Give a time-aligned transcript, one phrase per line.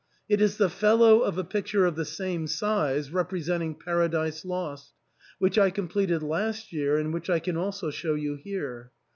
[0.27, 4.93] It is the fellow of a picture of the same size, representing' Paradise Lost,'
[5.37, 8.89] which I completed last year and which I can also show you here.